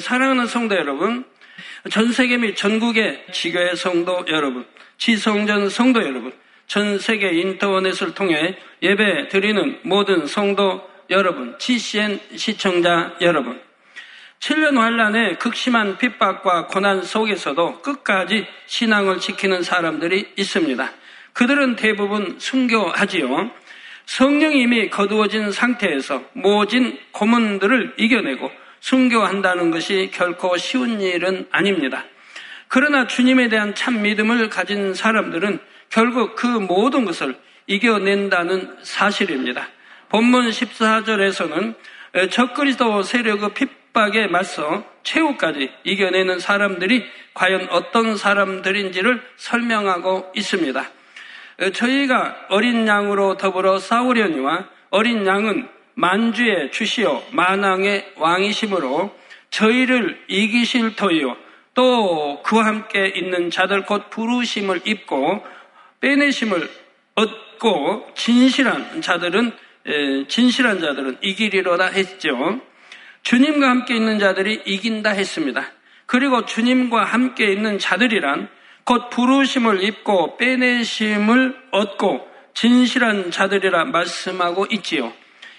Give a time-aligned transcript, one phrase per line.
[0.00, 1.24] 사랑하는 성도 여러분,
[1.90, 4.66] 전 세계 및 전국의 지교회 성도 여러분,
[4.98, 6.32] 지성전 성도 여러분,
[6.66, 13.60] 전 세계 인터넷을 통해 예배 드리는 모든 성도 여러분, GCN 시청자 여러분,
[14.40, 20.92] 7년 환란의 극심한 핍박과 고난 속에서도 끝까지 신앙을 지키는 사람들이 있습니다.
[21.32, 23.52] 그들은 대부분 순교하지요.
[24.06, 32.04] 성령이 이미 거두어진 상태에서 모진 고문들을 이겨내고 순교한다는 것이 결코 쉬운 일은 아닙니다.
[32.68, 35.58] 그러나 주님에 대한 참 믿음을 가진 사람들은
[35.88, 37.36] 결국 그 모든 것을
[37.66, 39.68] 이겨낸다는 사실입니다.
[40.08, 41.74] 본문 14절에서는
[42.30, 50.90] 적그리스도 세력의 핍박에 맞서 최후까지 이겨내는 사람들이 과연 어떤 사람들인지를 설명하고 있습니다.
[51.72, 59.16] 저희가 어린 양으로 더불어 싸우려니와 어린 양은 만주의 주시오 만왕의 왕이심으로
[59.50, 61.36] 저희를 이기실 터이요
[61.74, 65.42] 또 그와 함께 있는 자들 곧 부르심을 입고
[66.00, 66.70] 빼내심을
[67.14, 69.52] 얻고 진실한 자들은
[70.28, 72.60] 진실한 자들은 이기리로다 했죠.
[73.22, 75.64] 주님과 함께 있는 자들이 이긴다 했습니다.
[76.04, 78.48] 그리고 주님과 함께 있는 자들이란
[78.84, 85.12] 곧 부르심을 입고 빼내심을 얻고 진실한 자들이라 말씀하고 있지요.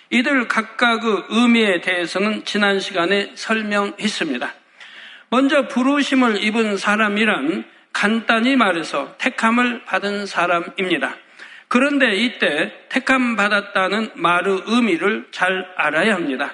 [0.09, 4.53] 이들 각각의 의미에 대해서는 지난 시간에 설명했습니다.
[5.29, 11.15] 먼저 부르심을 입은 사람이란 간단히 말해서 택함을 받은 사람입니다.
[11.67, 16.53] 그런데 이때 택함 받았다는 말의 의미를 잘 알아야 합니다.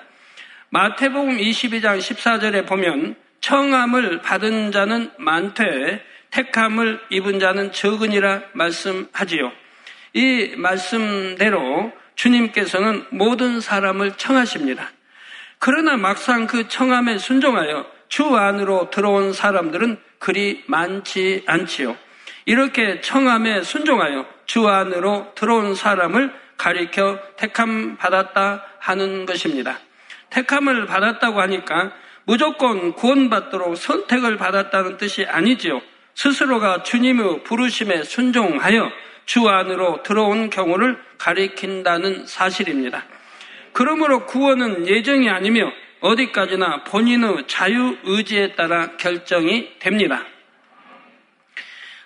[0.69, 9.51] 마태복음 22장 14절에 보면 청함을 받은 자는 많되 택함을 입은 자는 적으니라 말씀하지요.
[10.13, 14.89] 이 말씀대로 주님께서는 모든 사람을 청하십니다.
[15.59, 21.97] 그러나 막상 그 청함에 순종하여 주 안으로 들어온 사람들은 그리 많지 않지요.
[22.45, 29.79] 이렇게 청함에 순종하여 주 안으로 들어온 사람을 가리켜 택함 받았다 하는 것입니다.
[30.29, 31.93] 택함을 받았다고 하니까
[32.25, 35.81] 무조건 구원받도록 선택을 받았다는 뜻이 아니지요.
[36.15, 38.91] 스스로가 주님의 부르심에 순종하여
[39.25, 43.05] 주 안으로 들어온 경우를 가리킨다는 사실입니다.
[43.71, 50.25] 그러므로 구원은 예정이 아니며 어디까지나 본인의 자유 의지에 따라 결정이 됩니다.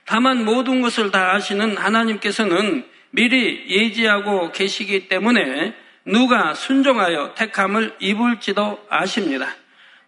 [0.06, 5.74] 다만 모든 것을 다 아시는 하나님께서는 미리 예지하고 계시기 때문에
[6.06, 9.48] 누가 순종하여 택함을 입을지도 아십니다.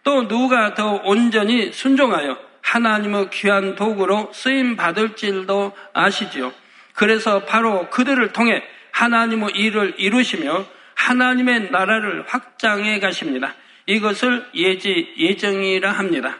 [0.02, 6.52] 또 누가 더 온전히 순종하여 하나님의 귀한 도구로 쓰임 받을 지도 아시지요.
[6.94, 8.62] 그래서 바로 그들을 통해
[8.92, 13.54] 하나님의 일을 이루시며 하나님의 나라를 확장해 가십니다.
[13.86, 16.38] 이것을 예지 예정이라 합니다.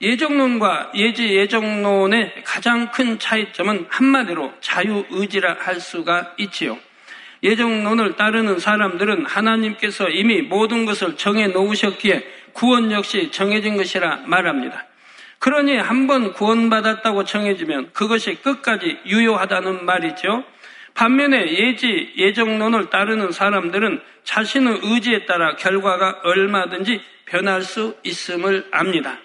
[0.00, 6.78] 예정론과 예지 예정론의 가장 큰 차이점은 한마디로 자유의지라 할 수가 있지요.
[7.42, 14.86] 예정론을 따르는 사람들은 하나님께서 이미 모든 것을 정해 놓으셨기에 구원 역시 정해진 것이라 말합니다.
[15.38, 20.44] 그러니 한번 구원받았다고 정해지면 그것이 끝까지 유효하다는 말이죠.
[20.94, 29.18] 반면에 예지, 예정론을 따르는 사람들은 자신의 의지에 따라 결과가 얼마든지 변할 수 있음을 압니다.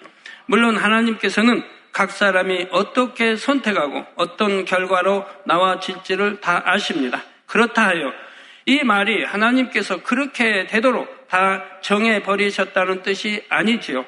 [0.46, 7.22] 물론 하나님께서는 각 사람이 어떻게 선택하고 어떤 결과로 나와질지를 다 아십니다.
[7.46, 8.12] 그렇다 하여
[8.66, 14.04] 이 말이 하나님께서 그렇게 되도록 다 정해버리셨다는 뜻이 아니지요.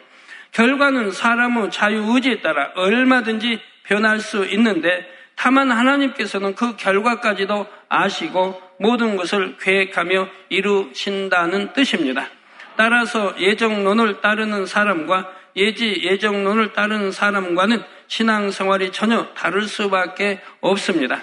[0.57, 9.59] 결과는 사람의 자유의지에 따라 얼마든지 변할 수 있는데 다만 하나님께서는 그 결과까지도 아시고 모든 것을
[9.59, 12.31] 계획하며 이루신다는 뜻입니다.
[12.75, 21.23] 따라서 예정론을 따르는 사람과 예지 예정론을 따르는 사람과는 신앙생활이 전혀 다를 수밖에 없습니다.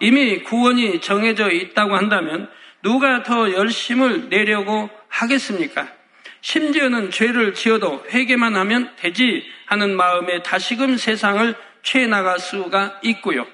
[0.00, 2.50] 이미 구원이 정해져 있다고 한다면
[2.82, 6.01] 누가 더 열심을 내려고 하겠습니까?
[6.42, 13.46] 심지어는 죄를 지어도 회개만 하면 되지 하는 마음에 다시금 세상을 취해 나갈 수가 있고요.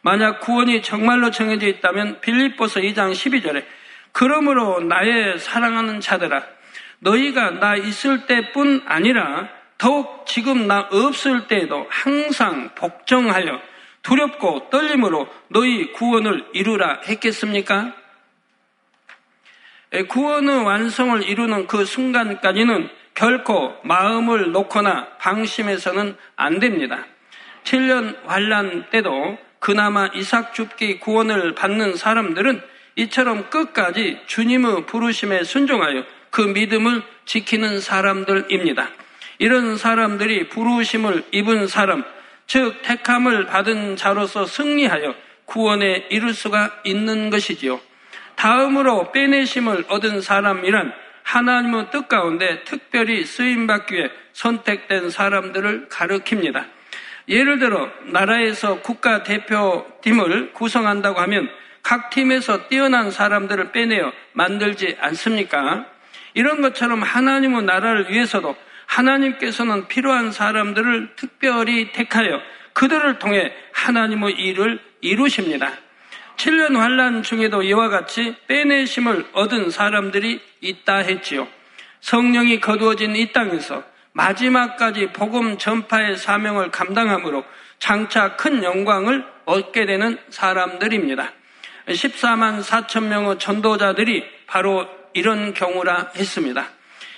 [0.00, 3.64] 만약 구원이 정말로 정해져 있다면 빌립보서 2장 12절에
[4.12, 6.42] 그러므로 나의 사랑하는 자들아
[7.00, 13.60] 너희가 나 있을 때뿐 아니라 더욱 지금 나 없을 때에도 항상 복종하여
[14.02, 17.92] 두렵고 떨림으로 너희 구원을 이루라 했겠습니까?
[20.08, 27.06] 구원의 완성을 이루는 그 순간까지는 결코 마음을 놓거나 방심해서는 안 됩니다.
[27.64, 32.60] 7년 환란 때도 그나마 이삭 줍기 구원을 받는 사람들은
[32.96, 38.90] 이처럼 끝까지 주님의 부르심에 순종하여 그 믿음을 지키는 사람들입니다.
[39.38, 42.04] 이런 사람들이 부르심을 입은 사람,
[42.46, 47.80] 즉 택함을 받은 자로서 승리하여 구원에 이룰 수가 있는 것이지요.
[48.36, 50.92] 다음으로 빼내심을 얻은 사람이란
[51.22, 56.64] 하나님의 뜻 가운데 특별히 쓰임받기 위해 선택된 사람들을 가르킵니다.
[57.28, 61.48] 예를 들어 나라에서 국가 대표팀을 구성한다고 하면
[61.82, 65.86] 각 팀에서 뛰어난 사람들을 빼내어 만들지 않습니까?
[66.34, 68.56] 이런 것처럼 하나님의 나라를 위해서도
[68.86, 72.40] 하나님께서는 필요한 사람들을 특별히 택하여
[72.72, 75.72] 그들을 통해 하나님의 일을 이루십니다.
[76.36, 81.48] 7년 환란 중에도 이와 같이 빼내심을 얻은 사람들이 있다 했지요.
[82.00, 87.44] 성령이 거두어진 이 땅에서 마지막까지 복음 전파의 사명을 감당함으로
[87.78, 91.32] 장차 큰 영광을 얻게 되는 사람들입니다.
[91.88, 96.68] 14만 4천 명의 전도자들이 바로 이런 경우라 했습니다.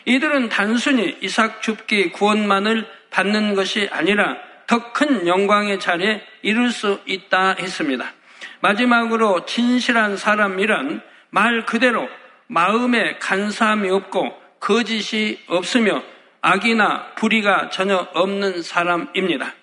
[0.04, 4.36] 이들은 단순히 이삭 줍기 구원만을 받는 것이 아니라
[4.66, 8.12] 더 큰 영광의 자리에 이룰 수 있다 했습니다.
[8.60, 12.08] 마지막으로 진실한 사람이란 말 그대로
[12.46, 16.02] 마음에 간사함이 없고 거짓이 없으며
[16.40, 19.54] 악이나 불의가 전혀 없는 사람입니다.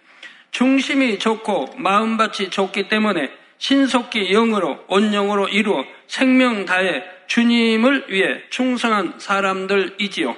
[0.51, 10.35] 중심이 좋고 마음밭이 좋기 때문에 신속히 영으로 온영으로 이루어 생명 다해 주님을 위해 충성한 사람들이지요.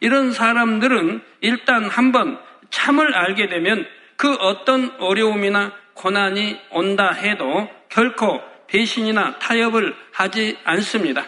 [0.00, 2.38] 이런 사람들은 일단 한번
[2.70, 3.86] 참을 알게 되면
[4.16, 11.24] 그 어떤 어려움이나 고난이 온다 해도 결코 배신이나 타협을 하지 않습니다.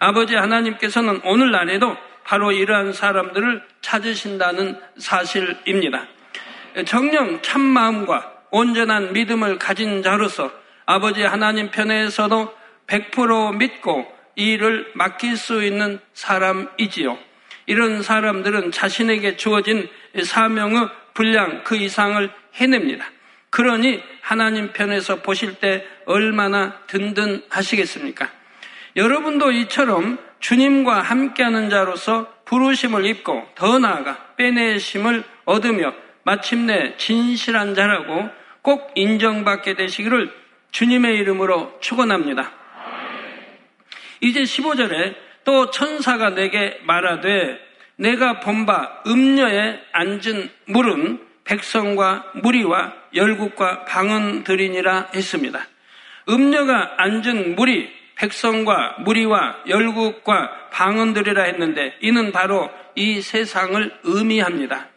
[0.00, 6.06] 아버지 하나님께서는 오늘날에도 바로 이러한 사람들을 찾으신다는 사실입니다.
[6.86, 10.50] 정령 참마음과 온전한 믿음을 가진 자로서
[10.86, 12.52] 아버지 하나님 편에서도
[12.88, 17.16] 100% 믿고 일을 맡길 수 있는 사람이지요.
[17.66, 19.88] 이런 사람들은 자신에게 주어진
[20.24, 23.06] 사명의 분량 그 이상을 해냅니다.
[23.50, 28.30] 그러니 하나님 편에서 보실 때 얼마나 든든하시겠습니까?
[28.96, 35.92] 여러분도 이처럼 주님과 함께하는 자로서 부르심을 입고 더 나아가 빼내심을 얻으며
[36.22, 38.28] 마침내 진실한 자라고
[38.62, 40.32] 꼭 인정받게 되시기를
[40.70, 42.52] 주님의 이름으로 축원합니다.
[44.20, 45.14] 이제 15절에
[45.44, 47.58] 또 천사가 내게 말하되
[47.96, 55.66] 내가 본바 음녀에 앉은 물은 백성과 무리와 열국과 방언들이니라 했습니다.
[56.28, 64.88] 음녀가 앉은 무리 백성과 무리와 열국과 방언들이라 했는데 이는 바로 이 세상을 의미합니다.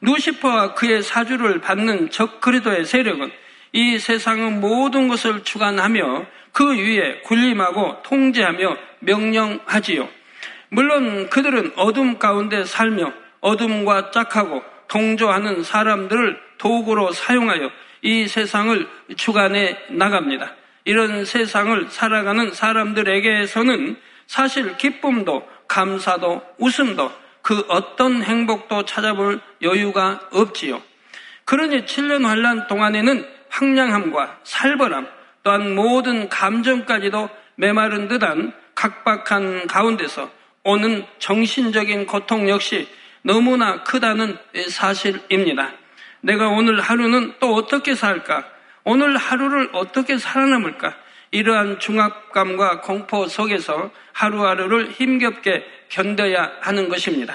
[0.00, 3.32] 누시퍼와 그의 사주를 받는 적그리도의 세력은
[3.72, 10.08] 이 세상의 모든 것을 주관하며 그 위에 군림하고 통제하며 명령하지요.
[10.68, 17.70] 물론 그들은 어둠 가운데 살며 어둠과 짝하고 동조하는 사람들을 도구로 사용하여
[18.02, 20.54] 이 세상을 주관해 나갑니다.
[20.84, 23.96] 이런 세상을 살아가는 사람들에게서는
[24.26, 27.12] 사실 기쁨도 감사도 웃음도
[27.42, 30.82] 그 어떤 행복도 찾아볼 여유가 없지요.
[31.44, 35.06] 그러니 7년 환란 동안에는 황량함과 살벌함
[35.42, 40.30] 또한 모든 감정까지도 메마른 듯한 각박한 가운데서
[40.64, 42.88] 오는 정신적인 고통 역시
[43.26, 44.38] 너무나 크다는
[44.68, 45.72] 사실입니다.
[46.20, 48.44] 내가 오늘 하루는 또 어떻게 살까?
[48.84, 50.94] 오늘 하루를 어떻게 살아남을까?
[51.32, 57.34] 이러한 중압감과 공포 속에서 하루하루를 힘겹게 견뎌야 하는 것입니다.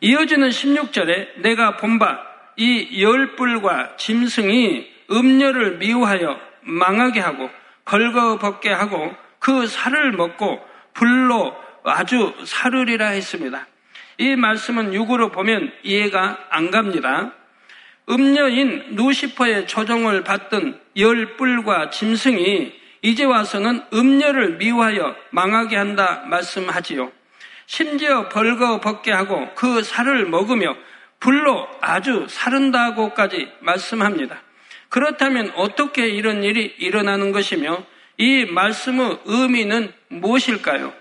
[0.00, 2.18] 이어지는 16절에 내가 본바
[2.56, 7.50] 이 열불과 짐승이 음녀를 미워하여 망하게 하고
[7.84, 10.60] 걸거벗게 하고 그 살을 먹고
[10.94, 11.54] 불로
[11.84, 13.66] 아주 사르리라 했습니다.
[14.20, 17.32] 이 말씀은 육으로 보면 이해가 안 갑니다.
[18.06, 27.10] 음녀인 누시퍼의 조종을 받던 열 뿔과 짐승이 이제 와서는 음녀를 미워하여 망하게 한다 말씀하지요.
[27.64, 30.76] 심지어 벌거 벗게 하고 그 살을 먹으며
[31.18, 34.42] 불로 아주 사른다고까지 말씀합니다.
[34.90, 37.86] 그렇다면 어떻게 이런 일이 일어나는 것이며
[38.18, 40.92] 이 말씀의 의미는 무엇일까요?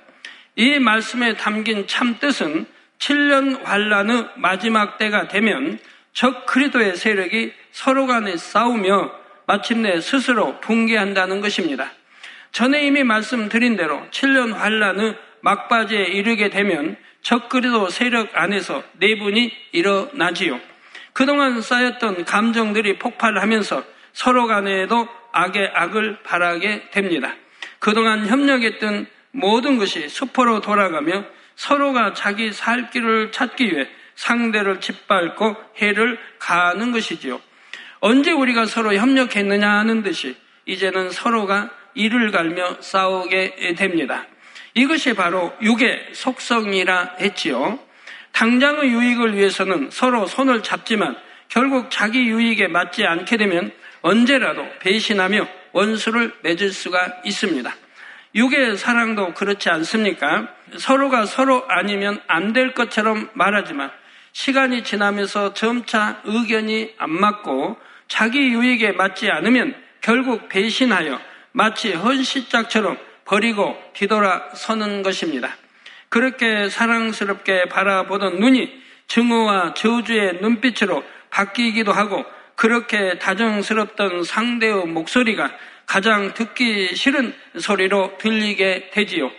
[0.55, 2.65] 이 말씀에 담긴 참 뜻은
[2.99, 5.79] 7년 환란의 마지막 때가 되면
[6.13, 9.11] 적 그리도의 세력이 서로 간에 싸우며
[9.47, 11.91] 마침내 스스로 붕괴한다는 것입니다.
[12.51, 20.59] 전에 이미 말씀드린 대로 7년 환란의 막바지에 이르게 되면 적 그리도 세력 안에서 내분이 일어나지요.
[21.13, 27.35] 그동안 쌓였던 감정들이 폭발하면서 서로 간에도 악의 악을 바라게 됩니다.
[27.79, 31.23] 그동안 협력했던 모든 것이 수포로 돌아가며
[31.59, 33.85] 서로가 자기 살 길을 찾기 위해
[34.15, 37.41] 상대를 짓밟고 해를 가하는 것이지요.
[37.99, 44.25] 언제 우리가 서로 협력했느냐 하는 듯이 이제는 서로가 이를 갈며 싸우게 됩니다.
[44.73, 47.77] 이것이 바로 육의 속성이라 했지요.
[48.31, 51.17] 당장의 유익을 위해서는 서로 손을 잡지만
[51.49, 57.69] 결국 자기 유익에 맞지 않게 되면 언제라도 배신하며 원수를 맺을 수가 있습니다.
[58.35, 60.47] 육의 사랑도 그렇지 않습니까?
[60.77, 63.91] 서로가 서로 아니면 안 될 것처럼 말하지만
[64.31, 71.19] 시간이 지나면서 점차 의견이 안 맞고 자기 유익에 맞지 않으면 결국 배신하여
[71.51, 75.55] 마치 헌시짝처럼 버리고 뒤돌아서는 것입니다.
[76.09, 85.51] 그렇게 사랑스럽게 바라보던 눈이 증오와 저주의 눈빛으로 바뀌기도 하고 그렇게 다정스럽던 상대의 목소리가
[85.85, 89.31] 가장 듣기 싫은 소리로 들리게 되지요.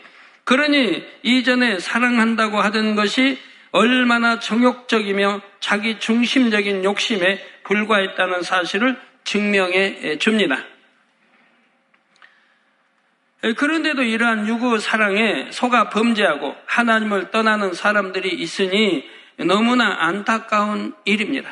[0.50, 3.38] 그러니 이전에 사랑한다고 하던 것이
[3.70, 10.64] 얼마나 정욕적이며 자기 중심적인 욕심에 불과했다는 사실을 증명해 줍니다.
[13.56, 21.48] 그런데도 이러한 유구 사랑에 속아 범죄하고 하나님을 떠나는 사람들이 있으니 너무나 안타까운 일입니다.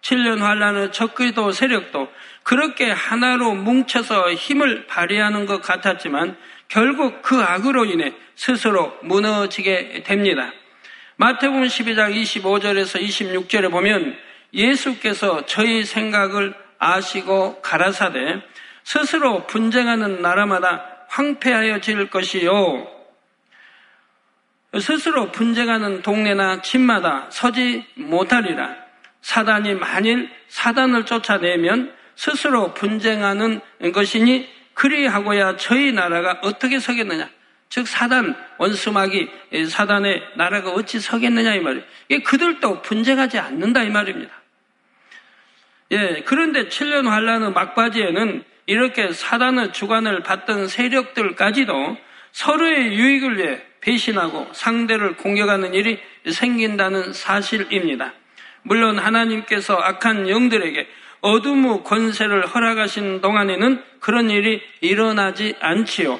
[0.00, 2.10] 7년 환란의 적그리도 세력도
[2.42, 6.38] 그렇게 하나로 뭉쳐서 힘을 발휘하는 것 같았지만
[6.70, 10.52] 결국 그 악으로 인해 스스로 무너지게 됩니다.
[11.16, 14.16] 마태복음 12장 25절에서 26절에 보면
[14.54, 18.40] 예수께서 저희 생각을 아시고 가라사대
[18.84, 22.86] 스스로 분쟁하는 나라마다 황폐하여 질 것이요.
[24.80, 28.76] 스스로 분쟁하는 동네나 집마다 서지 못하리라.
[29.22, 33.60] 사단이 만일 사단을 쫓아내면 스스로 분쟁하는
[33.92, 37.28] 것이니 그리하고야 저희 나라가 어떻게 서겠느냐.
[37.68, 39.28] 즉 사단 원수막이
[39.68, 41.84] 사단의 나라가 어찌 서겠느냐 이 말이에요.
[42.24, 44.32] 그들도 분쟁하지 않는다 이 말입니다.
[45.90, 51.98] 예, 그런데 7년 환란의 막바지에는 이렇게 사단의 주관을 받던 세력들까지도
[52.32, 58.14] 서로의 유익을 위해 배신하고 상대를 공격하는 일이 생긴다는 사실입니다.
[58.62, 60.88] 물론 하나님께서 악한 영들에게
[61.20, 66.18] 어둠의 권세를 허락하신 동안에는 그런 일이 일어나지 않지요.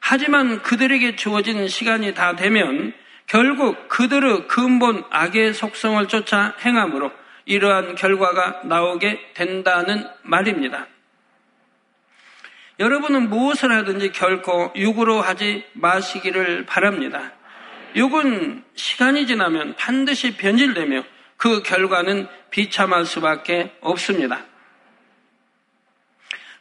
[0.00, 2.92] 하지만 그들에게 주어진 시간이 다 되면
[3.26, 7.10] 결국 그들의 근본 악의 속성을 쫓아 행함으로
[7.44, 10.86] 이러한 결과가 나오게 된다는 말입니다.
[12.78, 17.32] 여러분은 무엇을 하든지 결코 육으로 하지 마시기를 바랍니다.
[17.94, 21.02] 육은 시간이 지나면 반드시 변질되며
[21.38, 24.46] 그 결과는 비참할 수밖에 없습니다.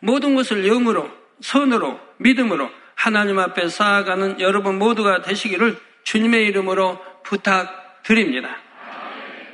[0.02, 1.10] 모든 것을 영으로,
[1.40, 8.58] 선으로, 믿음으로 하나님 앞에 쌓아가는 여러분 모두가 되시기를 주님의 이름으로 부탁드립니다.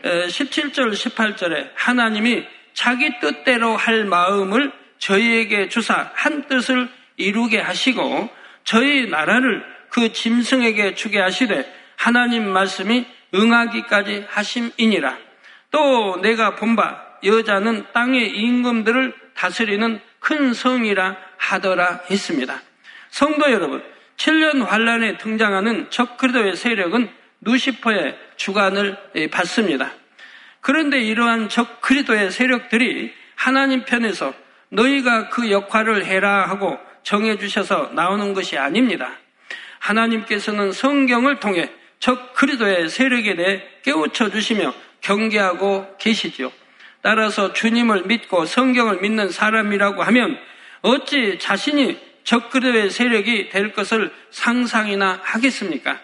[0.04, 8.30] 17절, 18절에 하나님이 자기 뜻대로 할 마음을 저희에게 주사 한 뜻을 이루게 하시고
[8.64, 13.06] 저희 나라를 그 짐승에게 주게 하시되 하나님 말씀이
[13.36, 15.31] 응하기까지 하심이니라.
[15.72, 22.62] 또 내가 본바 여자는 땅의 임금들을 다스리는 큰 성이라 하더라 했습니다.
[23.10, 23.84] 성도 여러분,
[24.18, 27.10] 7년 환란에 등장하는 적그리도의 세력은
[27.42, 28.98] 누시퍼의 주관을
[29.32, 29.92] 받습니다.
[30.60, 34.34] 그런데 이러한 적그리도의 세력들이 하나님 편에서
[34.70, 39.12] 너희가 그 역할을 해라 하고 정해주셔서 나오는 것이 아닙니다.
[39.80, 46.52] 하나님께서는 성경을 통해 적 그리도의 세력에 대해 깨우쳐 주시며 경계하고 계시지요.
[47.02, 50.38] 따라서 주님을 믿고 성경을 믿는 사람이라고 하면
[50.82, 56.00] 어찌 자신이 적그리도의 세력이 될 것을 상상이나 하겠습니까?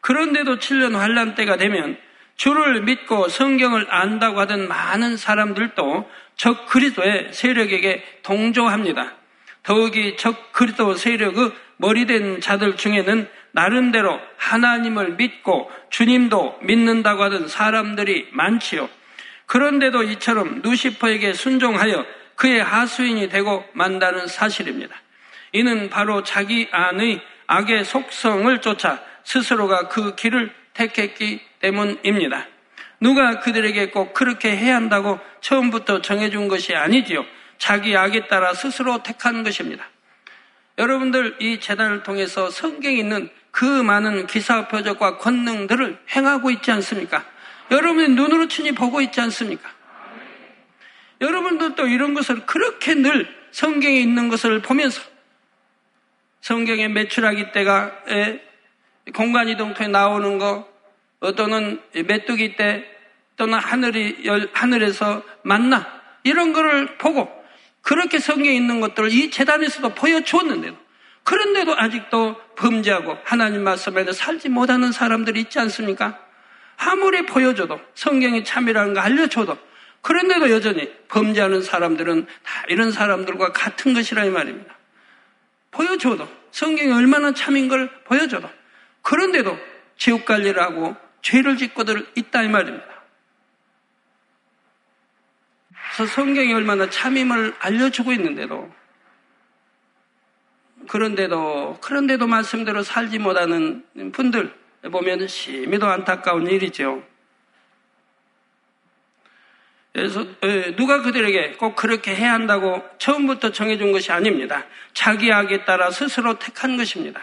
[0.00, 1.96] 그런데도 7년 환란 때가 되면
[2.36, 9.14] 주를 믿고 성경을 안다고 하던 많은 사람들도 적 그리도의 세력에게 동조합니다.
[9.62, 18.88] 더욱이 적 그리도 세력의 머리된 자들 중에는 나름대로 하나님을 믿고 주님도 믿는다고 하던 사람들이 많지요.
[19.46, 22.04] 그런데도 이처럼 누시퍼에게 순종하여
[22.36, 24.94] 그의 하수인이 되고 만다는 사실입니다.
[25.52, 32.46] 이는 바로 자기 안의 악의 속성을 쫓아 스스로가 그 길을 택했기 때문입니다.
[33.00, 37.24] 누가 그들에게 꼭 그렇게 해야 한다고 처음부터 정해준 것이 아니지요.
[37.58, 39.84] 자기 악에 따라 스스로 택한 것입니다.
[40.78, 47.24] 여러분들 이 재단을 통해서 성경에 있는 그 많은 기사 표적과 권능들을 행하고 있지 않습니까?
[47.70, 49.70] 여러분이 눈으로 친히 보고 있지 않습니까?
[51.20, 55.00] 여러분들도 이런 것을 그렇게 늘 성경에 있는 것을 보면서
[56.40, 57.92] 성경에 매출하기 때가
[59.14, 60.68] 공간 이동통에 나오는 거
[61.36, 62.84] 또는 메뚜기 때
[63.36, 65.86] 또는 하늘이 하늘에서 만나
[66.24, 67.30] 이런 거를 보고
[67.82, 70.81] 그렇게 성경에 있는 것들을 이 재단에서도 보여주었는데도
[71.24, 76.18] 그런데도 아직도 범죄하고 하나님 말씀에 살지 못하는 사람들이 있지 않습니까?
[76.76, 79.56] 아무리 보여줘도 성경이 참이라는 거 알려줘도
[80.00, 84.74] 그런데도 여전히 범죄하는 사람들은 다 이런 사람들과 같은 것이라 이 말입니다.
[85.70, 88.50] 보여줘도 성경이 얼마나 참인 걸 보여줘도
[89.02, 89.56] 그런데도
[89.96, 92.86] 지옥 관리를 하고 죄를 짓고들 있다 이 말입니다.
[95.94, 98.72] 그래서 성경이 얼마나 참임을 알려주고 있는데도
[100.88, 104.52] 그런데도 그런데도 말씀대로 살지 못하는 분들
[104.90, 107.02] 보면 심히도 안타까운 일이죠.
[109.92, 110.26] 그래서
[110.76, 114.64] 누가 그들에게 꼭 그렇게 해야 한다고 처음부터 정해준 것이 아닙니다.
[114.94, 117.20] 자기 악에 따라 스스로 택한 것입니다.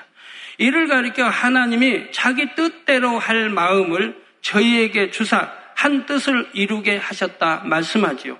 [0.59, 8.37] 이를 가리켜 하나님이 자기 뜻대로 할 마음을 저희에게 주사 한 뜻을 이루게 하셨다 말씀하지요.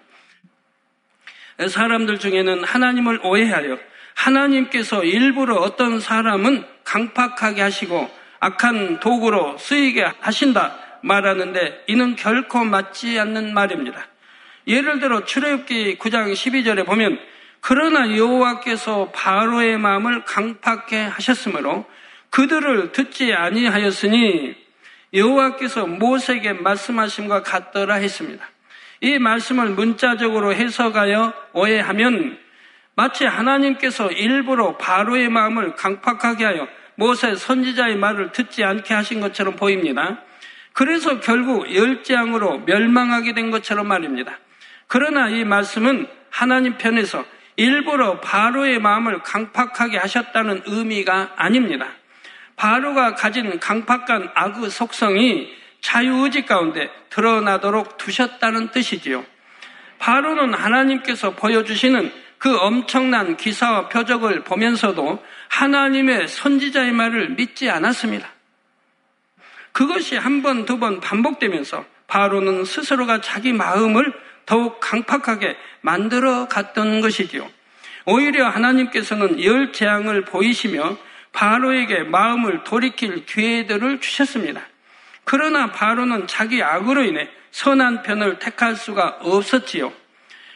[1.68, 3.80] 사람들 중에는 하나님을 오해하여
[4.20, 8.10] 하나님께서 일부러 어떤 사람은 강팍하게 하시고
[8.40, 14.08] 악한 도구로 쓰이게 하신다 말하는데 이는 결코 맞지 않는 말입니다.
[14.68, 17.18] 예를 들어 출애굽기 9장 12절에 보면
[17.62, 21.86] 그러나 여호와께서 바로의 마음을 강팍해 하셨으므로
[22.30, 24.56] 그들을 듣지 아니하였으니
[25.14, 28.46] 여호와께서 모세에게 말씀하심과 같더라 했습니다.
[29.02, 32.38] 이 말씀을 문자적으로 해석하여 오해하면
[33.00, 40.18] 마치 하나님께서 일부러 바로의 마음을 강팍하게 하여 모세 선지자의 말을 듣지 않게 하신 것처럼 보입니다.
[40.74, 44.38] 그래서 결국 열재앙으로 멸망하게 된 것처럼 말입니다.
[44.88, 47.24] 그러나 이 말씀은 하나님 편에서
[47.56, 51.88] 일부러 바로의 마음을 강팍하게 하셨다는 의미가 아닙니다.
[52.58, 59.24] 바로가 가진 강팍한 악의 속성이 자유의지 가운데 드러나도록 두셨다는 뜻이지요.
[60.00, 68.28] 바로는 하나님께서 보여주시는 그 엄청난 기사와 표적을 보면서도 하나님의 선지자의 말을 믿지 않았습니다.
[69.72, 74.12] 그것이 한 번, 두 번 반복되면서 바로는 스스로가 자기 마음을
[74.46, 77.48] 더욱 강팍하게 만들어 갔던 것이지요.
[78.06, 80.98] 오히려 하나님께서는 열 재앙을 보이시며
[81.34, 84.62] 바로에게 마음을 돌이킬 기회들을 주셨습니다.
[85.24, 89.94] 그러나 바로는 자기 악으로 인해 선한 편을 택할 수가 없었지요.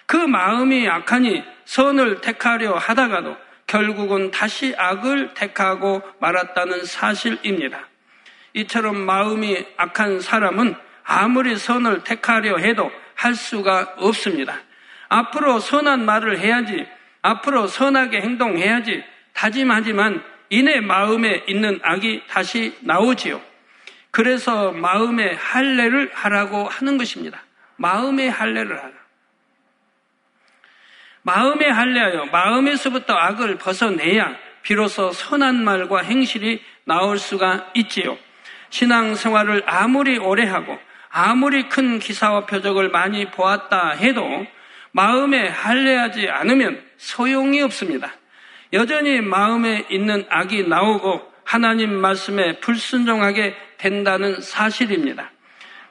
[0.06, 3.38] 그 마음이 악하니 선을 택하려 하다가도
[3.68, 7.80] 결국은 다시 악을 택하고 말았다는 사실입니다.
[8.54, 14.56] 이처럼 마음이 악한 사람은 아무리 선을 택하려 해도 할 수가 없습니다.
[15.10, 16.86] 앞으로 선한 말을 해야지,
[17.22, 23.42] 앞으로 선하게 행동해야지 다짐하지만 이내 마음에 있는 악이 다시 나오지요.
[24.12, 27.42] 그래서 마음의 할례를 하라고 하는 것입니다.
[27.78, 28.93] 마음의 할례를 하라.
[31.24, 38.18] 마음의 할례하여 마음에서부터 악을 벗어내야 비로소 선한 말과 행실이 나올 수가 있지요.
[38.70, 40.78] 신앙 생활을 아무리 오래 하고
[41.10, 44.46] 아무리 큰 기사와 표적을 많이 보았다 해도
[44.92, 48.12] 마음에 할례하지 않으면 소용이 없습니다.
[48.74, 55.33] 여전히 마음에 있는 악이 나오고 하나님 말씀에 불순종하게 된다는 사실입니다.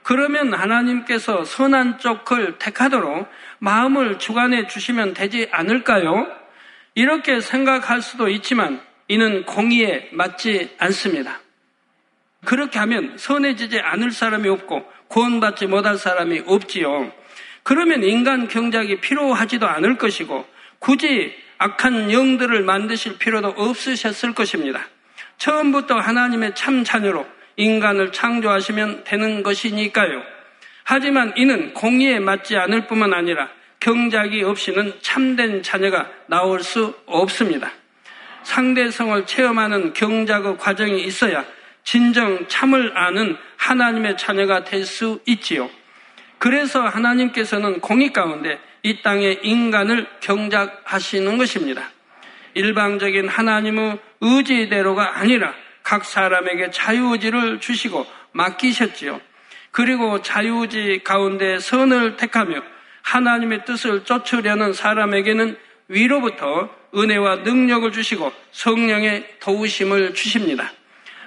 [0.03, 6.27] 그러면 하나님께서 선한 쪽을 택하도록 마음을 주관해 주시면 되지 않을까요?
[6.95, 11.41] 이렇게 생각할 수도 있지만 이는 공의에 맞지 않습니다.
[12.45, 17.13] 그렇게 하면 선해지지 않을 사람이 없고 구원받지 못할 사람이 없지요.
[17.63, 20.45] 그러면 인간 경작이 필요하지도 않을 것이고
[20.79, 24.81] 굳이 악한 영들을 만드실 필요도 없으셨을 것입니다.
[25.39, 27.25] 처음부터 하나님의 참 자녀로
[27.57, 30.23] 인간을 창조하시면 되는 것이니까요.
[30.85, 33.49] 하지만 이는 공의에 맞지 않을 뿐만 아니라
[33.81, 37.71] 경작이 없이는 참된 자녀가 나올 수 없습니다.
[38.43, 41.45] 상대성을 체험하는 경작의 과정이 있어야
[41.85, 45.71] 진정 참을 아는 하나님의 자녀가 될 수 있지요.
[46.39, 51.91] 그래서 하나님께서는 공의 가운데 이 땅의 인간을 경작하시는 것입니다.
[52.55, 55.55] 일방적인 하나님의 의지대로가 아니라
[55.93, 59.21] 각 사람에게 자유의지를 주시고 맡기셨지요.
[59.73, 62.63] 그리고 자유의지 가운데 선을 택하며
[63.03, 65.55] 하나님의 뜻을 쫓으려는 사람에게는
[65.89, 70.73] 위로부터 은혜와 능력을 주시고 성령의 도우심을 주십니다.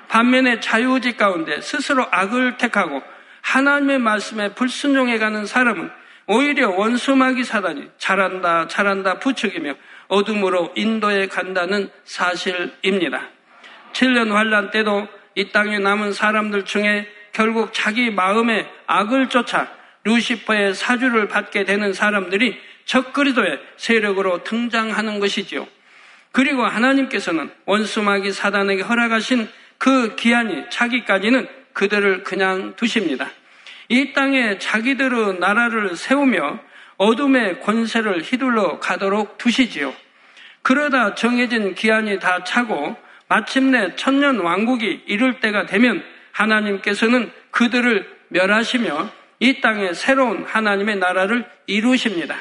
[0.08, 3.04] 반면에 자유의지 가운데 스스로 악을 택하고
[3.42, 5.92] 하나님의 말씀에 불순종해가는 사람은
[6.26, 9.76] 오히려 원수마귀 사단이 잘한다 잘한다 부추기며
[10.08, 13.35] 어둠으로 인도해 간다는 사실입니다.
[13.96, 19.70] 7년 환란 때도 이 땅에 남은 사람들 중에 결국 자기 마음의 악을 쫓아
[20.04, 25.68] 루시퍼의 사주를 받게 되는 사람들이 적그리도의 세력으로 등장하는 것이지요.
[26.32, 33.30] 그리고 하나님께서는 원수마귀 사단에게 허락하신 그 기한이 차기까지는 그들을 그냥 두십니다.
[33.90, 36.60] 이 땅에 자기들의 나라를 세우며
[36.98, 39.94] 어둠의 권세를 휘둘러 가도록 두시지요.
[40.62, 43.05] 그러다 정해진 기한이 다 차고
[43.36, 49.10] 마침내 천년 왕국이 이룰 때가 되면 하나님께서는 그들을 멸하시며
[49.42, 52.38] 이 땅에 새로운 하나님의 나라를 이루십니다.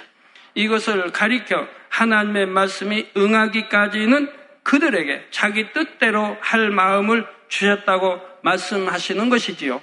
[0.54, 4.30] 이것을 가리켜 하나님의 말씀이 응하기까지는
[4.62, 9.83] 그들에게 자기 뜻대로 할 마음을 주셨다고 말씀하시는 것이지요.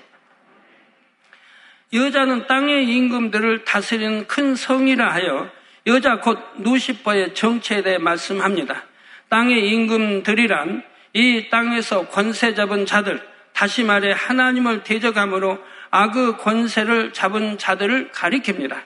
[1.92, 5.52] 여자는 땅의 임금들을 다스리는 큰 성이라 하여
[5.88, 8.86] 여자 곧 누시퍼의 정체에 대해 말씀합니다.
[9.28, 13.22] 땅의 임금들이란 이 땅에서 권세 잡은 자들,
[13.54, 18.82] 다시 말해 하나님을 대적함으로 악의 권세를 잡은 자들을 가리킵니다.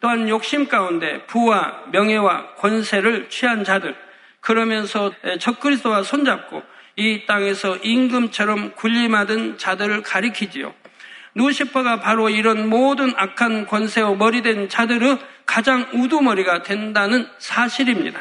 [0.00, 3.96] 또한 욕심 가운데 부와 명예와 권세를 취한 자들,
[4.40, 6.62] 그러면서 적그리스도와 손잡고
[6.94, 10.72] 이 땅에서 임금처럼 군림하던 자들을 가리키지요.
[11.34, 18.20] 누시퍼가 바로 이런 모든 악한 권세와 머리된 자들의 가장 우두머리가 된다는 사실입니다.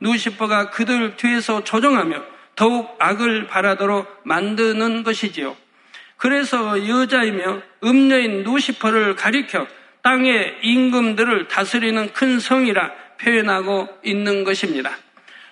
[0.00, 5.56] 누시퍼가 그들 뒤에서 조종하며 더욱 악을 바라도록 만드는 것이지요.
[6.16, 9.66] 그래서 여자이며 음녀인 누시퍼를 가리켜
[10.02, 14.90] 땅의 임금들을 다스리는 큰 성이라 표현하고 있는 것입니다.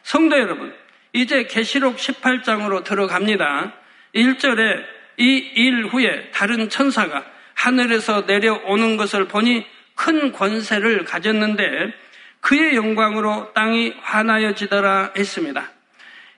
[0.03, 0.75] 성도 여러분,
[1.13, 3.73] 이제 계시록 18장으로 들어갑니다.
[4.15, 4.85] 1절에
[5.19, 9.65] 이 일 후에 다른 천사가 하늘에서 내려오는 것을 보니
[9.95, 11.63] 큰 권세를 가졌는데
[12.41, 15.74] 그의 영광으로 땅이 환하여지더라 했습니다.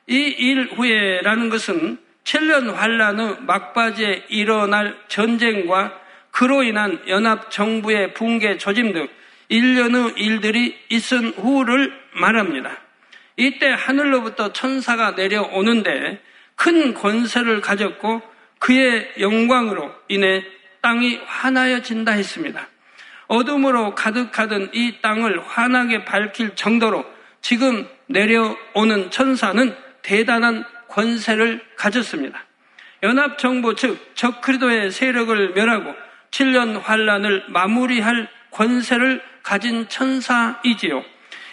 [0.08, 8.92] 이 일 후에라는 것은 7년 환란의 막바지에 일어날 전쟁과 그로 인한 연합 정부의 붕괴 조짐
[8.92, 9.08] 등
[9.50, 12.78] 1년의 일들이 있은 후를 말합니다.
[13.36, 16.20] 이때 하늘로부터 천사가 내려오는데
[16.56, 18.22] 큰 권세를 가졌고
[18.58, 20.44] 그의 영광으로 인해
[20.80, 22.68] 땅이 환하여진다 했습니다.
[23.28, 27.04] 어둠으로 가득하던 이 땅을 환하게 밝힐 정도로
[27.40, 32.44] 지금 내려오는 천사는 대단한 권세를 가졌습니다.
[33.02, 35.94] 연합정부 즉 적그리도의 세력을 멸하고
[36.30, 41.04] 7년 환란을 마무리할 권세를 가진 천사이지요.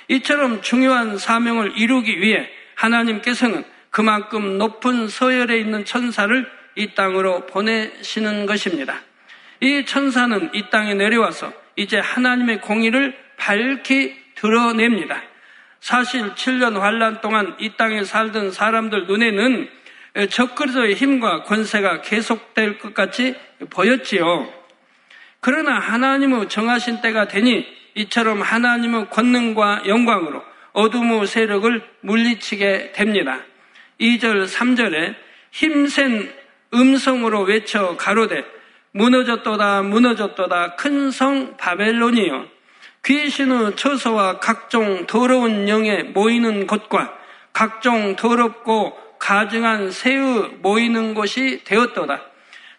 [0.08, 9.02] 이처럼 중요한 사명을 이루기 위해 하나님께서는 그만큼 높은 서열에 있는 천사를 이 땅으로 보내시는 것입니다.
[9.62, 15.22] 이 천사는 이 땅에 내려와서 이제 하나님의 공의를 밝히 드러냅니다.
[15.84, 19.70] 사실 7년 환란 동안 이 땅에 살던 사람들 눈에는
[20.30, 23.36] 적그리스도의 힘과 권세가 계속될 것 같이
[23.70, 24.50] 보였지요.
[25.42, 30.42] 그러나 하나님의 정하신 때가 되니 이처럼 하나님의 권능과 영광으로
[30.72, 33.42] 어둠의 세력을 물리치게 됩니다.
[34.00, 35.16] 2절, 3절에
[35.52, 36.34] 힘센
[36.74, 38.46] 음성으로 외쳐 가로되
[38.92, 42.53] 무너졌도다 무너졌도다 큰 성 바벨론이여
[43.06, 47.14] 귀신의 처소와 각종 더러운 영에 모이는 곳과
[47.52, 52.22] 각종 더럽고 가증한 새의 모이는 곳이 되었도다.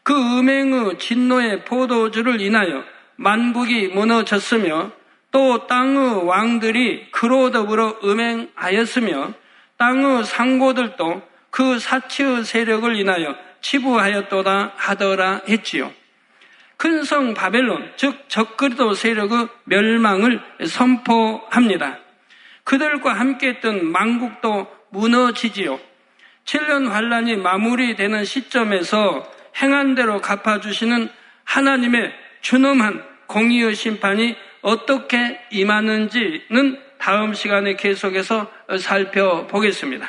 [0.02, 2.84] 그 음행의 진노의 포도주를 인하여
[3.16, 4.92] 만국이 무너졌으며
[5.30, 9.32] 또 땅의 왕들이 그로 더불어 음행하였으며
[9.76, 15.92] 땅의 상고들도 그 사치의 세력을 인하여 치부하였도다 하더라 했지요.
[16.76, 21.98] 큰 성 바벨론, 즉 적그리도 세력의 멸망을 선포합니다.
[22.64, 25.78] 그들과 함께했던 망국도 무너지지요.
[26.44, 29.30] 7년 환란이 마무리되는 시점에서
[29.62, 31.08] 행한 대로 갚아주시는
[31.44, 40.08] 하나님의 준엄한 공의의 심판이 어떻게 임하는지는 다음 시간에 계속해서 살펴보겠습니다.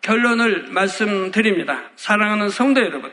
[0.00, 1.82] 결론을 말씀드립니다.
[1.96, 3.12] 사랑하는 성도 여러분.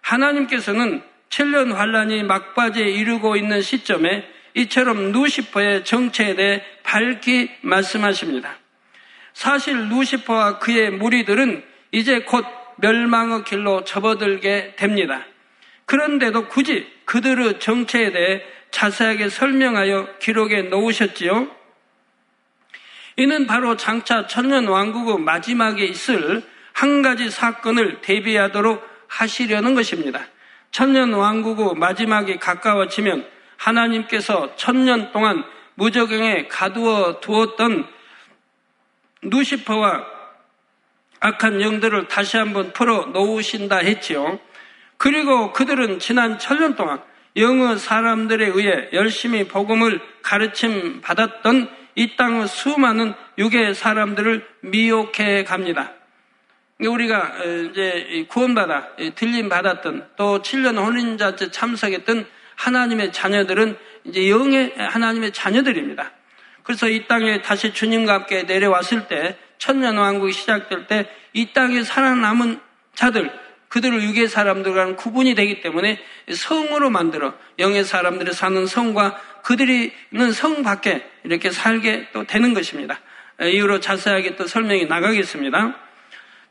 [0.00, 1.02] 하나님께서는
[1.34, 8.56] 7년 환란이 막바지에 이르고 있는 시점에 이처럼 루시퍼의 정체에 대해 밝히 말씀하십니다.
[9.32, 15.26] 사실 루시퍼와 그의 무리들은 이제 곧 멸망의 길로 접어들게 됩니다.
[15.86, 21.48] 그런데도 굳이 그들의 정체에 대해 자세하게 설명하여 기록에 놓으셨지요.
[23.16, 30.26] 이는 바로 장차 천년 왕국의 마지막에 있을 한 가지 사건을 대비하도록 하시려는 것입니다.
[30.74, 33.24] 천년 왕국의 마지막이 가까워지면
[33.56, 35.44] 하나님께서 천년 동안
[35.76, 37.86] 무적경에 가두어 두었던
[39.22, 40.04] 누시퍼와
[41.20, 44.40] 악한 영들을 다시 한번 풀어 놓으신다 했지요.
[44.96, 47.00] 그리고 그들은 지난 천년 동안
[47.36, 55.92] 영어 사람들에 의해 열심히 복음을 가르침 받았던 이 땅의 수많은 유괴 사람들을 미혹해 갑니다.
[56.80, 66.12] 우리가 이제 구원받아 들림 받았던 또 7년 혼인자체 참석했던 하나님의 자녀들은 이제 영의 하나님의 자녀들입니다.
[66.62, 72.60] 그래서 이 땅에 다시 주님과 함께 내려왔을 때 천년 왕국이 시작될 때 이 땅에 살아남은
[72.94, 73.30] 자들
[73.68, 76.00] 그들을 유괴 사람들과는 구분이 되기 때문에
[76.32, 83.00] 성으로 만들어 영의 사람들이 사는 성과 그들이 있는 성 밖에 이렇게 살게 또 되는 것입니다.
[83.42, 85.76] 이후로 자세하게 또 설명이 나가겠습니다.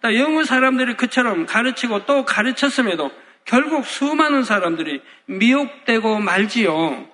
[0.04, 3.12] 영의 사람들이 그처럼 가르치고 또 가르쳤음에도
[3.46, 7.08] 결국 수많은 사람들이 미혹되고 말지요.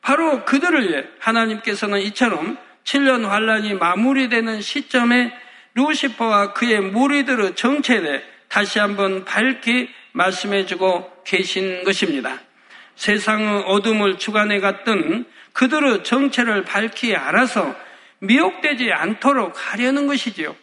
[0.00, 5.32] 바로 그들을 위해 하나님께서는 이처럼 7년 환란이 마무리되는 시점에
[5.74, 12.40] 루시퍼와 그의 무리들의 정체에 대해 다시 한번 밝히 말씀해주고 계신 것입니다.
[12.96, 17.76] 세상의 어둠을 주관해 갔던 그들의 정체를 밝히 알아서
[18.20, 20.56] 미혹되지 않도록 하려는 것이지요.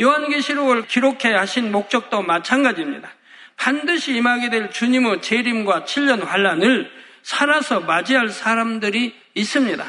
[0.00, 3.10] 요한계시록을 기록해 하신 목적도 마찬가지입니다.
[3.56, 6.90] 반드시 임하게 될 주님의 재림과 7년 환란을
[7.22, 9.84] 살아서 맞이할 사람들이 있습니다.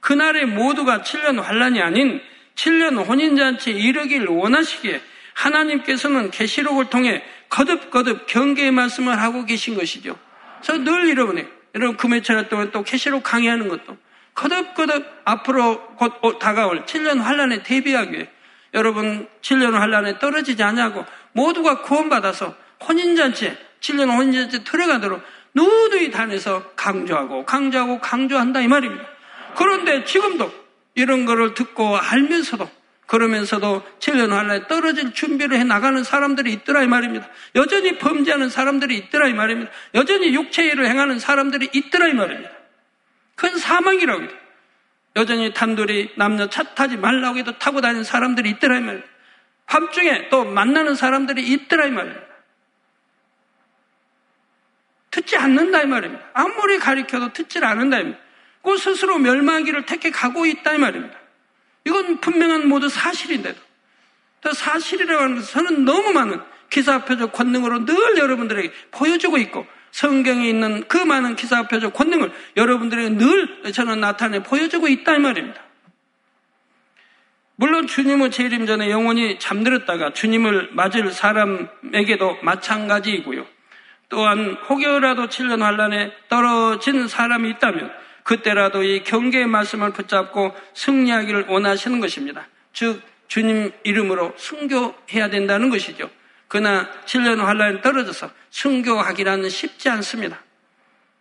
[0.00, 2.20] 그날에 모두가 7년 환란이 아닌
[2.54, 5.00] 7년 혼인잔치에 이르길 원하시기에
[5.34, 10.18] 하나님께서는 계시록을 통해 거듭거듭 경계의 말씀을 하고 계신 것이죠.
[10.62, 13.96] 그래서 늘 여러분이 여러분 금요철 동안 또 계시록 강의하는 것도
[14.34, 18.28] 거듭거듭 앞으로 곧 다가올 7년 환란에 대비하기 위해
[18.74, 22.54] 여러분 7년 환란에 떨어지지 않냐고 모두가 구원받아서
[22.86, 25.22] 혼인잔치에 7년 혼인잔치에 들어가도록
[25.54, 29.04] 누누이 다녀서 강조하고 강조하고 강조한다 이 말입니다.
[29.56, 30.52] 그런데 지금도
[30.94, 32.68] 이런 거를 듣고 알면서도
[33.06, 37.28] 그러면서도 7년 환란에 떨어질 준비를 해 나가는 사람들이 있더라 이 말입니다.
[37.56, 39.72] 여전히 범죄하는 사람들이 있더라 이 말입니다.
[39.96, 42.50] 여전히 육체일을 행하는 사람들이 있더라 이 말입니다.
[43.34, 44.39] 그건 사망이라고 해요.
[45.16, 49.08] 여전히 단둘이 남녀 차 타지 말라고 해도 타고 다니는 사람들이 있더라 이 말입니다.
[49.66, 52.26] 밤중에 또 만나는 사람들이 있더라 이 말입니다.
[55.10, 56.24] 듣지 않는다 이 말입니다.
[56.32, 58.24] 아무리 가리켜도 듣지 않는다 이 말입니다.
[58.62, 61.18] 그 스스로 멸망기를 택해 가고 있다 이 말입니다.
[61.84, 63.60] 이건 분명한 모두 사실인데도
[64.42, 70.86] 또 사실이라고 하는 것은 저는 너무 많은 기사표적 권능으로 늘 여러분들에게 보여주고 있고 성경에 있는
[70.88, 75.60] 그 많은 기사 표적 권능을 여러분들에게 늘 저는 나타내 보여주고 있다 이 말입니다.
[77.56, 83.46] 물론 주님의 재림 전에 영원히 잠들었다가 주님을 맞을 사람에게도 마찬가지이고요.
[84.08, 92.46] 또한 혹여라도 7년 환란에 떨어진 사람이 있다면 그때라도 이 경계의 말씀을 붙잡고 승리하기를 원하시는 것입니다.
[92.72, 96.10] 즉 주님 이름으로 순교해야 된다는 것이죠.
[96.50, 100.42] 그러나 7년 환란에 떨어져서 순교하기라는 쉽지 않습니다.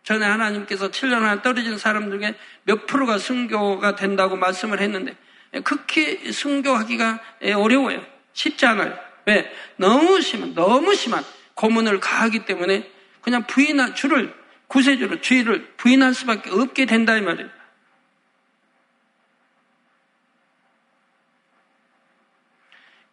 [0.02, 5.16] 전에 하나님께서 7년 안에 떨어진 사람 중에 몇 프로가 순교가 된다고 말씀을 했는데
[5.64, 7.20] 극히 순교하기가
[7.58, 8.04] 어려워요.
[8.34, 8.98] 쉽지 않아요.
[9.26, 9.54] 왜?
[9.76, 12.90] 너무 심한, 너무 심한 고문을 가하기 때문에
[13.22, 14.34] 그냥 부인한 줄을
[14.66, 17.50] 구세주로 주의를 부인할 수밖에 없게 된다 이 말이에요.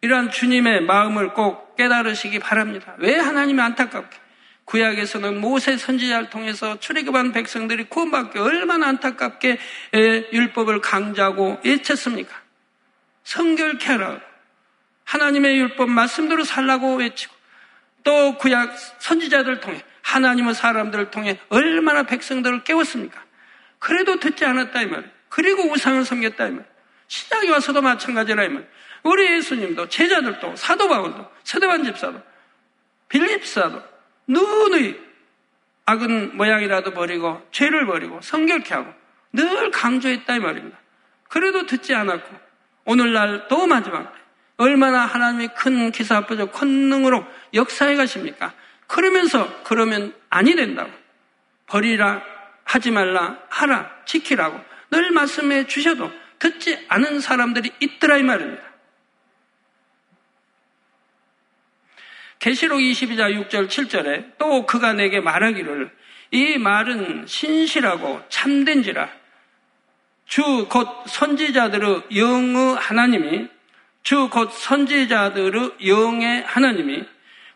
[0.07, 2.95] 이러한 주님의 마음을 꼭 깨달으시기 바랍니다.
[2.97, 4.17] 왜 하나님이 안타깝게
[4.63, 9.59] 구약에서는 모세 선지자를 통해서 출애굽한 백성들이 구원받기 얼마나 안타깝게
[10.31, 12.33] 율법을 강조하고 외쳤습니까?
[13.23, 14.21] 성결케 하라.
[15.03, 17.35] 하나님의 율법 말씀대로 살라고 외치고
[18.03, 23.21] 또 구약 선지자들을 통해 하나님의 사람들을 통해 얼마나 백성들을 깨웠습니까?
[23.79, 25.11] 그래도 듣지 않았다 이 말.
[25.27, 26.65] 그리고 우상을 섬겼다 이 말.
[27.09, 28.67] 신약에 와서도 마찬가지라 이 말.
[29.03, 32.21] 우리 예수님도 제자들도 사도 바울도 세대반 집사도
[33.09, 33.81] 빌립 사도
[34.27, 34.95] 누누이
[35.85, 38.93] 악은 모양이라도 버리고 죄를 버리고 성결케 하고
[39.31, 40.77] 늘 강조했다 이 말입니다.
[41.29, 42.35] 그래도 듣지 않았고
[42.85, 44.13] 오늘날 또 마지막
[44.57, 48.53] 얼마나 하나님의 큰 기사부적 권능으로 역사해 가십니까?
[48.87, 50.91] 그러면서 그러면 아니 된다고.
[51.67, 52.23] 버리라,
[52.63, 58.63] 하지 말라, 하라, 지키라고 늘 말씀해 주셔도 듣지 않은 사람들이 있더라 이 말입니다.
[62.47, 65.91] 계시록 22장 6절 7절에 또 그가 내게 말하기를
[66.31, 69.09] 이 말은 신실하고 참된지라
[70.27, 73.49] 주 곧 선지자들의 영의 하나님이
[74.01, 77.03] 주 곧 선지자들의 영의 하나님이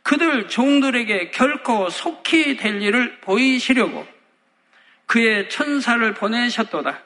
[0.04, 4.06] 그들 종들에게 결코 속히 될 일을 보이시려고
[5.06, 7.00] 그의 천사를 보내셨도다.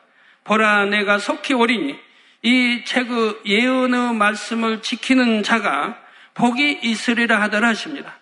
[0.44, 1.96] 보라 내가 속히 오리니
[2.42, 6.04] 이 책의 예언의 말씀을 지키는 자가
[6.36, 8.20] 복이 있으리라 하더라 하십니다.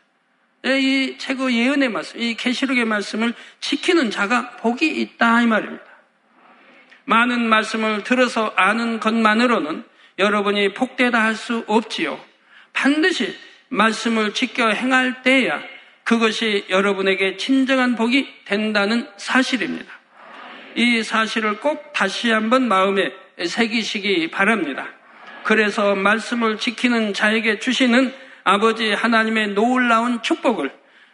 [0.65, 5.83] 이 최고 예언의 말씀, 이 계시록의 말씀을 지키는 자가 복이 있다 이 말입니다.
[7.05, 9.83] 많은 말씀을 들어서 아는 것만으로는
[10.19, 12.23] 여러분이 복되다 할 수 없지요.
[12.71, 13.35] 반드시
[13.69, 15.61] 말씀을 지켜 행할 때야
[16.03, 19.91] 그것이 여러분에게 진정한 복이 된다는 사실입니다.
[20.75, 23.11] 이 사실을 꼭 다시 한번 마음에
[23.45, 24.87] 새기시기 바랍니다.
[25.43, 30.71] 그래서 말씀을 지키는 자에게 주시는 아버지 하나님의 놀라운 축복을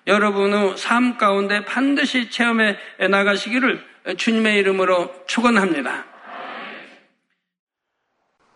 [0.07, 2.77] 여러분의 삶 가운데 반드시 체험해
[3.09, 3.83] 나가시기를
[4.17, 6.05] 주님의 이름으로 축원합니다.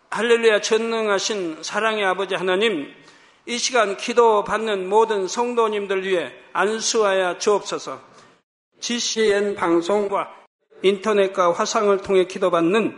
[0.09, 2.93] 할렐루야 전능하신 사랑의 아버지 하나님
[3.45, 7.99] 이 시간 기도 받는 모든 성도님들 위해 안수하여 주옵소서.
[8.79, 10.31] GCN 방송과
[10.81, 12.97] 인터넷과 화상을 통해 기도받는